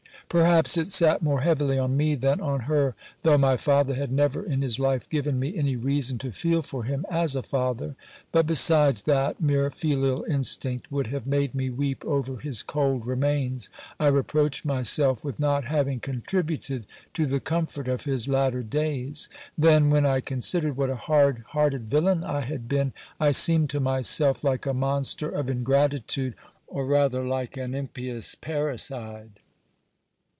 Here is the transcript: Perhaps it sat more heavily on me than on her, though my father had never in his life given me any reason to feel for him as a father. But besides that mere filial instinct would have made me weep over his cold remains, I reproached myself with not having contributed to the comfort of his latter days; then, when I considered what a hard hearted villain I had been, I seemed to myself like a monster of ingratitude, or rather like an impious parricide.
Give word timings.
Perhaps 0.29 0.77
it 0.77 0.89
sat 0.89 1.21
more 1.21 1.41
heavily 1.41 1.77
on 1.77 1.97
me 1.97 2.15
than 2.15 2.39
on 2.39 2.61
her, 2.61 2.95
though 3.23 3.37
my 3.37 3.57
father 3.57 3.95
had 3.95 4.13
never 4.13 4.41
in 4.41 4.61
his 4.61 4.79
life 4.79 5.09
given 5.09 5.37
me 5.37 5.57
any 5.57 5.75
reason 5.75 6.17
to 6.19 6.31
feel 6.31 6.61
for 6.61 6.85
him 6.85 7.05
as 7.11 7.35
a 7.35 7.43
father. 7.43 7.97
But 8.31 8.47
besides 8.47 9.01
that 9.03 9.41
mere 9.41 9.69
filial 9.69 10.23
instinct 10.23 10.89
would 10.89 11.07
have 11.07 11.27
made 11.27 11.53
me 11.53 11.69
weep 11.69 12.05
over 12.05 12.37
his 12.37 12.63
cold 12.63 13.05
remains, 13.05 13.67
I 13.99 14.07
reproached 14.07 14.63
myself 14.63 15.21
with 15.25 15.37
not 15.37 15.65
having 15.65 15.99
contributed 15.99 16.85
to 17.13 17.25
the 17.25 17.41
comfort 17.41 17.89
of 17.89 18.05
his 18.05 18.29
latter 18.29 18.63
days; 18.63 19.27
then, 19.57 19.89
when 19.89 20.05
I 20.05 20.21
considered 20.21 20.77
what 20.77 20.89
a 20.89 20.95
hard 20.95 21.43
hearted 21.49 21.89
villain 21.89 22.23
I 22.23 22.39
had 22.39 22.69
been, 22.69 22.93
I 23.19 23.31
seemed 23.31 23.69
to 23.71 23.81
myself 23.81 24.45
like 24.45 24.65
a 24.65 24.73
monster 24.73 25.27
of 25.27 25.49
ingratitude, 25.49 26.35
or 26.67 26.85
rather 26.85 27.21
like 27.25 27.57
an 27.57 27.75
impious 27.75 28.33
parricide. 28.35 29.31